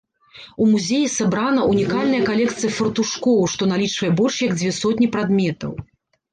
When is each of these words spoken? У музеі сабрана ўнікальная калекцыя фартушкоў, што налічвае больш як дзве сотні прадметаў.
У 0.63 0.69
музеі 0.69 1.11
сабрана 1.15 1.65
ўнікальная 1.73 2.23
калекцыя 2.31 2.71
фартушкоў, 2.79 3.39
што 3.55 3.71
налічвае 3.75 4.13
больш 4.23 4.43
як 4.49 4.59
дзве 4.59 4.75
сотні 4.83 5.07
прадметаў. 5.17 5.71